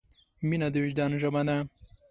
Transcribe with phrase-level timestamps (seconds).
[0.47, 1.57] مینه د وجدان ژبه ده.